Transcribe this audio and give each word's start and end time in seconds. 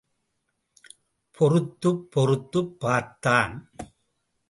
பொறுத்துப் 1.31 2.11
பொறுத்துப் 2.11 2.79
பார்த்தான். 2.79 3.71